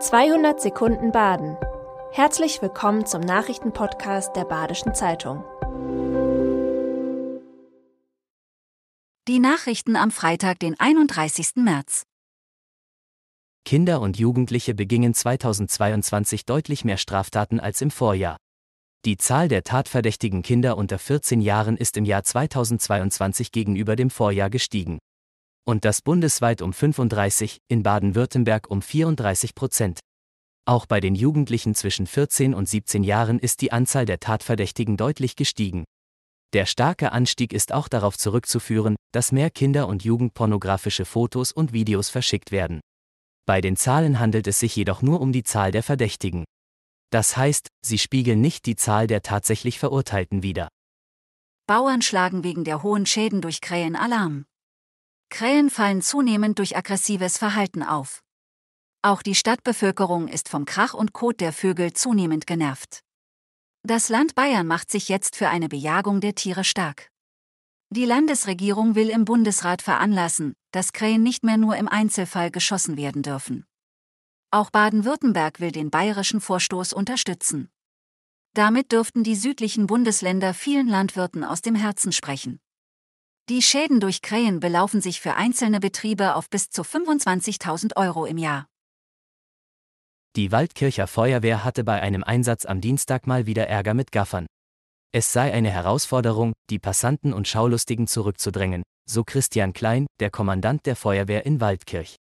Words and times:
200 0.00 0.60
Sekunden 0.60 1.10
Baden. 1.10 1.56
Herzlich 2.12 2.62
willkommen 2.62 3.04
zum 3.04 3.20
Nachrichtenpodcast 3.20 4.36
der 4.36 4.44
Badischen 4.44 4.94
Zeitung. 4.94 5.42
Die 9.26 9.40
Nachrichten 9.40 9.96
am 9.96 10.12
Freitag, 10.12 10.60
den 10.60 10.78
31. 10.78 11.56
März. 11.56 12.04
Kinder 13.64 14.00
und 14.00 14.16
Jugendliche 14.20 14.72
begingen 14.72 15.14
2022 15.14 16.46
deutlich 16.46 16.84
mehr 16.84 16.96
Straftaten 16.96 17.58
als 17.58 17.82
im 17.82 17.90
Vorjahr. 17.90 18.36
Die 19.04 19.16
Zahl 19.16 19.48
der 19.48 19.64
tatverdächtigen 19.64 20.42
Kinder 20.42 20.76
unter 20.76 21.00
14 21.00 21.40
Jahren 21.40 21.76
ist 21.76 21.96
im 21.96 22.04
Jahr 22.04 22.22
2022 22.22 23.50
gegenüber 23.50 23.96
dem 23.96 24.10
Vorjahr 24.10 24.48
gestiegen 24.48 25.00
und 25.68 25.84
das 25.84 26.00
bundesweit 26.00 26.62
um 26.62 26.72
35, 26.72 27.60
in 27.68 27.82
Baden-Württemberg 27.82 28.70
um 28.70 28.80
34 28.80 29.54
Prozent. 29.54 30.00
Auch 30.64 30.86
bei 30.86 30.98
den 30.98 31.14
Jugendlichen 31.14 31.74
zwischen 31.74 32.06
14 32.06 32.54
und 32.54 32.66
17 32.66 33.04
Jahren 33.04 33.38
ist 33.38 33.60
die 33.60 33.70
Anzahl 33.70 34.06
der 34.06 34.18
Tatverdächtigen 34.18 34.96
deutlich 34.96 35.36
gestiegen. 35.36 35.84
Der 36.54 36.64
starke 36.64 37.12
Anstieg 37.12 37.52
ist 37.52 37.74
auch 37.74 37.88
darauf 37.88 38.16
zurückzuführen, 38.16 38.96
dass 39.12 39.30
mehr 39.30 39.50
Kinder- 39.50 39.88
und 39.88 40.04
Jugendpornografische 40.04 41.04
Fotos 41.04 41.52
und 41.52 41.74
Videos 41.74 42.08
verschickt 42.08 42.50
werden. 42.50 42.80
Bei 43.44 43.60
den 43.60 43.76
Zahlen 43.76 44.18
handelt 44.18 44.46
es 44.46 44.58
sich 44.60 44.74
jedoch 44.74 45.02
nur 45.02 45.20
um 45.20 45.32
die 45.32 45.42
Zahl 45.42 45.70
der 45.70 45.82
Verdächtigen. 45.82 46.44
Das 47.10 47.36
heißt, 47.36 47.68
sie 47.84 47.98
spiegeln 47.98 48.40
nicht 48.40 48.64
die 48.64 48.76
Zahl 48.76 49.06
der 49.06 49.20
tatsächlich 49.20 49.78
Verurteilten 49.78 50.42
wider. 50.42 50.68
Bauern 51.66 52.00
schlagen 52.00 52.42
wegen 52.42 52.64
der 52.64 52.82
hohen 52.82 53.04
Schäden 53.04 53.42
durch 53.42 53.60
Krähen 53.60 53.96
Alarm. 53.96 54.46
Krähen 55.30 55.70
fallen 55.70 56.02
zunehmend 56.02 56.58
durch 56.58 56.76
aggressives 56.76 57.38
Verhalten 57.38 57.82
auf. 57.82 58.22
Auch 59.02 59.22
die 59.22 59.34
Stadtbevölkerung 59.34 60.28
ist 60.28 60.48
vom 60.48 60.64
Krach 60.64 60.94
und 60.94 61.12
Kot 61.12 61.40
der 61.40 61.52
Vögel 61.52 61.92
zunehmend 61.92 62.46
genervt. 62.46 63.02
Das 63.84 64.08
Land 64.08 64.34
Bayern 64.34 64.66
macht 64.66 64.90
sich 64.90 65.08
jetzt 65.08 65.36
für 65.36 65.48
eine 65.48 65.68
Bejagung 65.68 66.20
der 66.20 66.34
Tiere 66.34 66.64
stark. 66.64 67.10
Die 67.90 68.04
Landesregierung 68.04 68.96
will 68.96 69.08
im 69.08 69.24
Bundesrat 69.24 69.80
veranlassen, 69.80 70.54
dass 70.72 70.92
Krähen 70.92 71.22
nicht 71.22 71.42
mehr 71.42 71.56
nur 71.56 71.76
im 71.76 71.88
Einzelfall 71.88 72.50
geschossen 72.50 72.96
werden 72.96 73.22
dürfen. 73.22 73.64
Auch 74.50 74.70
Baden-Württemberg 74.70 75.60
will 75.60 75.72
den 75.72 75.90
bayerischen 75.90 76.40
Vorstoß 76.40 76.92
unterstützen. 76.92 77.70
Damit 78.54 78.92
dürften 78.92 79.22
die 79.22 79.36
südlichen 79.36 79.86
Bundesländer 79.86 80.52
vielen 80.52 80.88
Landwirten 80.88 81.44
aus 81.44 81.62
dem 81.62 81.74
Herzen 81.74 82.12
sprechen. 82.12 82.60
Die 83.48 83.62
Schäden 83.62 83.98
durch 83.98 84.20
Krähen 84.20 84.60
belaufen 84.60 85.00
sich 85.00 85.22
für 85.22 85.34
einzelne 85.34 85.80
Betriebe 85.80 86.34
auf 86.34 86.50
bis 86.50 86.68
zu 86.68 86.82
25.000 86.82 87.96
Euro 87.96 88.26
im 88.26 88.36
Jahr. 88.36 88.66
Die 90.36 90.52
Waldkircher 90.52 91.06
Feuerwehr 91.06 91.64
hatte 91.64 91.82
bei 91.82 92.02
einem 92.02 92.22
Einsatz 92.22 92.66
am 92.66 92.82
Dienstag 92.82 93.26
mal 93.26 93.46
wieder 93.46 93.66
Ärger 93.66 93.94
mit 93.94 94.12
Gaffern. 94.12 94.46
Es 95.12 95.32
sei 95.32 95.50
eine 95.50 95.70
Herausforderung, 95.70 96.52
die 96.68 96.78
Passanten 96.78 97.32
und 97.32 97.48
Schaulustigen 97.48 98.06
zurückzudrängen, 98.06 98.82
so 99.08 99.24
Christian 99.24 99.72
Klein, 99.72 100.06
der 100.20 100.28
Kommandant 100.28 100.84
der 100.84 100.94
Feuerwehr 100.94 101.46
in 101.46 101.62
Waldkirch. 101.62 102.16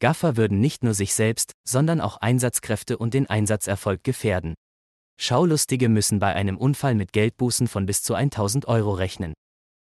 Gaffer 0.00 0.36
würden 0.36 0.58
nicht 0.58 0.82
nur 0.82 0.94
sich 0.94 1.14
selbst, 1.14 1.52
sondern 1.64 2.00
auch 2.00 2.16
Einsatzkräfte 2.16 2.98
und 2.98 3.14
den 3.14 3.30
Einsatzerfolg 3.30 4.02
gefährden. 4.02 4.54
Schaulustige 5.16 5.88
müssen 5.88 6.18
bei 6.18 6.34
einem 6.34 6.58
Unfall 6.58 6.96
mit 6.96 7.12
Geldbußen 7.12 7.68
von 7.68 7.86
bis 7.86 8.02
zu 8.02 8.14
1000 8.14 8.66
Euro 8.66 8.94
rechnen. 8.94 9.32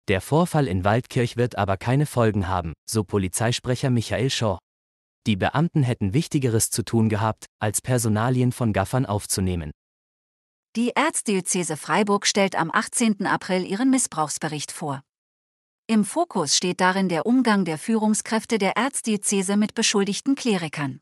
Der 0.09 0.21
Vorfall 0.21 0.67
in 0.67 0.85
Waldkirch 0.85 1.37
wird 1.37 1.57
aber 1.57 1.77
keine 1.77 2.07
Folgen 2.07 2.49
haben, 2.49 2.73
so 2.89 3.05
Polizeisprecher 3.05 3.91
Michael 3.91 4.31
Shaw. 4.31 4.59
Die 5.27 5.37
Beamten 5.37 5.85
hätten 5.85 6.15
Wichtigeres 6.15 6.71
zu 6.71 6.83
tun 6.83 7.09
gehabt, 7.09 7.47
als 7.61 7.81
Personalien 7.81 8.51
von 8.51 8.73
Gaffern 8.73 9.07
aufzunehmen. 9.07 9.71
Die 10.75 10.91
Erzdiözese 10.97 11.77
Freiburg 11.77 12.27
stellt 12.27 12.57
am 12.57 12.71
18. 12.73 13.27
April 13.27 13.65
ihren 13.65 13.91
Missbrauchsbericht 13.91 14.73
vor. 14.73 15.03
Im 15.87 16.05
Fokus 16.05 16.57
steht 16.57 16.81
darin 16.81 17.09
der 17.09 17.27
Umgang 17.27 17.65
der 17.65 17.79
Führungskräfte 17.79 18.59
der 18.59 18.77
Erzdiözese 18.77 19.57
mit 19.57 19.75
beschuldigten 19.75 20.35
Klerikern. 20.35 21.01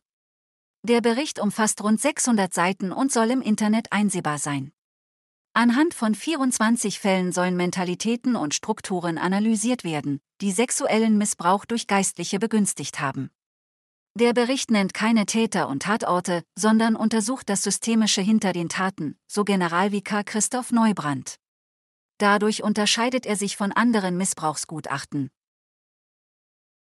Der 0.82 1.00
Bericht 1.00 1.38
umfasst 1.38 1.82
rund 1.82 2.00
600 2.00 2.52
Seiten 2.52 2.90
und 2.90 3.12
soll 3.12 3.30
im 3.30 3.40
Internet 3.42 3.92
einsehbar 3.92 4.38
sein. 4.38 4.72
Anhand 5.60 5.92
von 5.92 6.14
24 6.14 7.00
Fällen 7.00 7.32
sollen 7.32 7.54
Mentalitäten 7.54 8.34
und 8.34 8.54
Strukturen 8.54 9.18
analysiert 9.18 9.84
werden, 9.84 10.22
die 10.40 10.52
sexuellen 10.52 11.18
Missbrauch 11.18 11.66
durch 11.66 11.86
Geistliche 11.86 12.38
begünstigt 12.38 12.98
haben. 12.98 13.28
Der 14.18 14.32
Bericht 14.32 14.70
nennt 14.70 14.94
keine 14.94 15.26
Täter 15.26 15.68
und 15.68 15.82
Tatorte, 15.82 16.44
sondern 16.58 16.96
untersucht 16.96 17.50
das 17.50 17.62
Systemische 17.62 18.22
hinter 18.22 18.54
den 18.54 18.70
Taten, 18.70 19.18
so 19.30 19.44
Generalvikar 19.44 20.24
Christoph 20.24 20.72
Neubrandt. 20.72 21.36
Dadurch 22.16 22.62
unterscheidet 22.62 23.26
er 23.26 23.36
sich 23.36 23.58
von 23.58 23.70
anderen 23.70 24.16
Missbrauchsgutachten. 24.16 25.28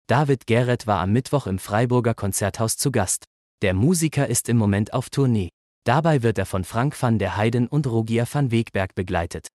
David 0.07 0.45
Gerret 0.45 0.85
war 0.87 0.99
am 0.99 1.13
Mittwoch 1.13 1.47
im 1.47 1.59
Freiburger 1.59 2.13
Konzerthaus 2.13 2.75
zu 2.75 2.91
Gast. 2.91 3.27
Der 3.61 3.73
Musiker 3.73 4.27
ist 4.27 4.49
im 4.49 4.57
Moment 4.57 4.91
auf 4.91 5.09
Tournee. 5.09 5.51
Dabei 5.87 6.21
wird 6.21 6.37
er 6.37 6.45
von 6.45 6.65
Frank 6.65 7.01
van 7.01 7.17
der 7.17 7.37
Heiden 7.37 7.65
und 7.65 7.87
Rogier 7.87 8.27
van 8.29 8.51
Wegberg 8.51 8.93
begleitet. 8.93 9.47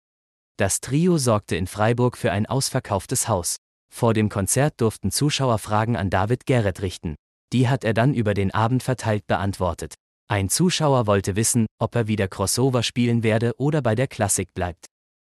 Das 0.57 0.81
Trio 0.81 1.19
sorgte 1.19 1.57
in 1.57 1.67
Freiburg 1.67 2.17
für 2.17 2.33
ein 2.33 2.47
ausverkauftes 2.47 3.29
Haus. 3.29 3.57
Vor 3.93 4.15
dem 4.15 4.31
Konzert 4.31 4.81
durften 4.81 5.11
Zuschauer 5.11 5.59
Fragen 5.59 5.95
an 5.95 6.09
David 6.09 6.47
Gerrit 6.47 6.81
richten. 6.81 7.17
Die 7.53 7.69
hat 7.69 7.85
er 7.85 7.93
dann 7.93 8.15
über 8.15 8.33
den 8.33 8.51
Abend 8.51 8.83
verteilt 8.83 9.27
beantwortet. 9.27 9.97
Ein 10.27 10.49
Zuschauer 10.49 11.07
wollte 11.07 11.37
wissen, 11.37 11.67
ob 11.79 11.95
er 11.95 12.09
wieder 12.09 12.29
Crossover 12.29 12.83
spielen 12.83 13.23
werde 13.23 13.53
oder 13.59 13.83
bei 13.83 13.95
der 13.95 14.09
Klassik 14.09 14.55
bleibt. 14.55 14.87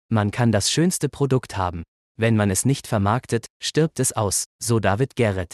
Man 0.09 0.29
kann 0.29 0.51
das 0.51 0.69
schönste 0.69 1.09
Produkt 1.09 1.57
haben. 1.57 1.81
Wenn 2.17 2.35
man 2.35 2.51
es 2.51 2.65
nicht 2.65 2.85
vermarktet, 2.85 3.47
stirbt 3.59 3.99
es 3.99 4.11
aus, 4.11 4.45
so 4.61 4.79
David 4.79 5.15
Gerrit. 5.15 5.53